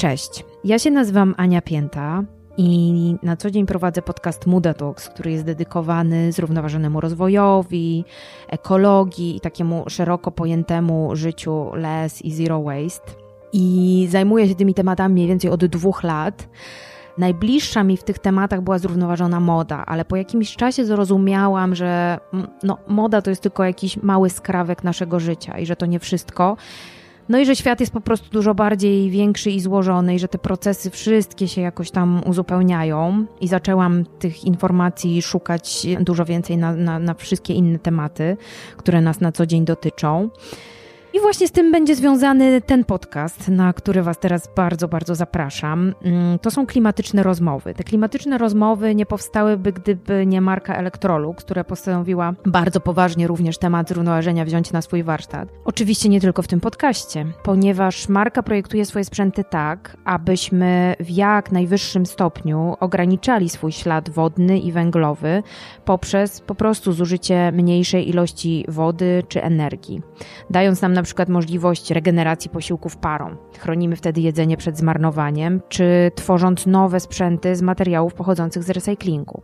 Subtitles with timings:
[0.00, 2.24] Cześć, ja się nazywam Ania Pięta
[2.56, 8.04] i na co dzień prowadzę podcast Muda Talks, który jest dedykowany zrównoważonemu rozwojowi,
[8.48, 13.10] ekologii i takiemu szeroko pojętemu życiu less i zero waste.
[13.52, 16.48] I zajmuję się tymi tematami mniej więcej od dwóch lat.
[17.18, 22.18] Najbliższa mi w tych tematach była zrównoważona moda, ale po jakimś czasie zrozumiałam, że
[22.62, 26.56] no, moda to jest tylko jakiś mały skrawek naszego życia i że to nie wszystko.
[27.28, 30.38] No i że świat jest po prostu dużo bardziej większy i złożony, i że te
[30.38, 33.26] procesy wszystkie się jakoś tam uzupełniają.
[33.40, 38.36] I zaczęłam tych informacji szukać dużo więcej na, na, na wszystkie inne tematy,
[38.76, 40.30] które nas na co dzień dotyczą.
[41.14, 45.94] I właśnie z tym będzie związany ten podcast, na który Was teraz bardzo, bardzo zapraszam.
[46.02, 47.74] Mm, to są klimatyczne rozmowy.
[47.74, 53.88] Te klimatyczne rozmowy nie powstałyby, gdyby nie marka Electrolux, która postanowiła bardzo poważnie również temat
[53.88, 55.48] zrównoważenia wziąć na swój warsztat.
[55.64, 61.52] Oczywiście nie tylko w tym podcaście, ponieważ marka projektuje swoje sprzęty tak, abyśmy w jak
[61.52, 65.42] najwyższym stopniu ograniczali swój ślad wodny i węglowy
[65.84, 70.02] poprzez po prostu zużycie mniejszej ilości wody czy energii,
[70.50, 73.36] dając nam na przykład możliwość regeneracji posiłków parą.
[73.58, 79.42] Chronimy wtedy jedzenie przed zmarnowaniem, czy tworząc nowe sprzęty z materiałów pochodzących z recyklingu.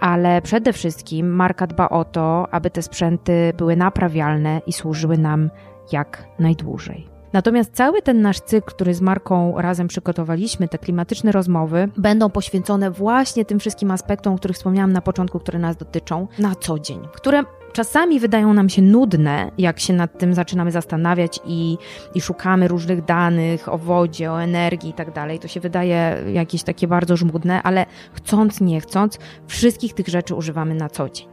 [0.00, 5.50] Ale przede wszystkim marka dba o to, aby te sprzęty były naprawialne i służyły nam
[5.92, 7.16] jak najdłużej.
[7.32, 12.90] Natomiast cały ten nasz cykl, który z marką razem przygotowaliśmy, te klimatyczne rozmowy, będą poświęcone
[12.90, 17.08] właśnie tym wszystkim aspektom, o których wspomniałam na początku, które nas dotyczą na co dzień,
[17.12, 17.42] które
[17.76, 21.78] czasami wydają nam się nudne, jak się nad tym zaczynamy zastanawiać i,
[22.14, 25.38] i szukamy różnych danych o wodzie, o energii i tak dalej.
[25.38, 30.74] To się wydaje jakieś takie bardzo żmudne, ale chcąc, nie chcąc, wszystkich tych rzeczy używamy
[30.74, 31.26] na co dzień.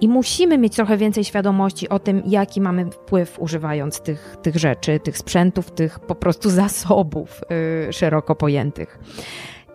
[0.00, 5.00] I musimy mieć trochę więcej świadomości o tym, jaki mamy wpływ używając tych, tych rzeczy,
[5.00, 7.40] tych sprzętów, tych po prostu zasobów
[7.86, 8.98] yy, szeroko pojętych.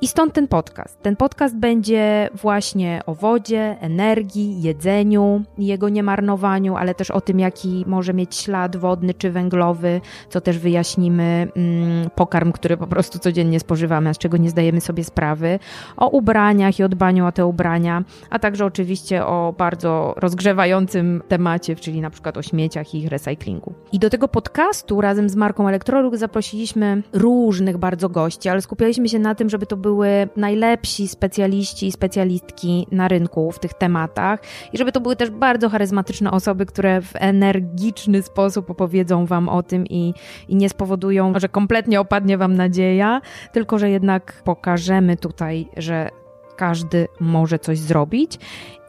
[0.04, 1.02] I stąd ten podcast.
[1.02, 7.84] Ten podcast będzie właśnie o wodzie, energii, jedzeniu, jego niemarnowaniu, ale też o tym, jaki
[7.88, 13.60] może mieć ślad wodny czy węglowy, co też wyjaśnimy, mm, pokarm, który po prostu codziennie
[13.60, 15.60] spożywamy, a z czego nie zdajemy sobie sprawy,
[15.98, 21.76] o ubraniach i o dbaniu o te ubrania, a także oczywiście o bardzo rozgrzewającym temacie,
[21.76, 23.74] czyli na przykład o śmieciach i ich recyklingu.
[23.92, 29.20] I do tego podcastu razem z marką Electrolux zaprosiliśmy różnych bardzo gości, ale skupialiśmy się
[29.20, 34.40] na tym, żeby to był były najlepsi specjaliści i specjalistki na rynku w tych tematach
[34.74, 39.64] i żeby to były też bardzo charyzmatyczne osoby, które w energiczny sposób opowiedzą Wam o
[39.64, 40.14] tym i,
[40.48, 46.10] i nie spowodują, że kompletnie opadnie Wam nadzieja, tylko że jednak pokażemy tutaj, że
[46.56, 48.40] każdy może coś zrobić.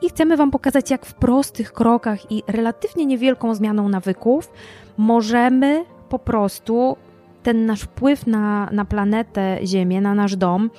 [0.03, 4.53] I chcemy Wam pokazać, jak w prostych krokach i relatywnie niewielką zmianą nawyków
[4.97, 6.97] możemy po prostu
[7.43, 10.71] ten nasz wpływ na, na planetę Ziemię, na nasz dom,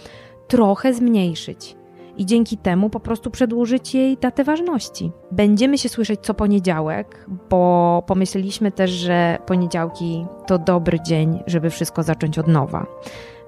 [0.47, 1.75] trochę zmniejszyć.
[2.17, 5.11] I dzięki temu po prostu przedłużyć jej datę ważności.
[5.31, 12.03] Będziemy się słyszeć co poniedziałek, bo pomyśleliśmy też, że poniedziałki to dobry dzień, żeby wszystko
[12.03, 12.85] zacząć od nowa.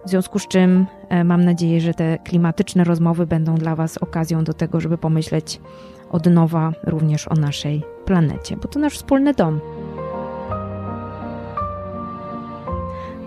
[0.05, 4.43] W związku z czym e, mam nadzieję, że te klimatyczne rozmowy będą dla Was okazją
[4.43, 5.61] do tego, żeby pomyśleć
[6.09, 9.59] od nowa również o naszej planecie, bo to nasz wspólny dom.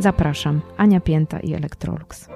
[0.00, 2.28] Zapraszam, Ania Pięta i Electrolux.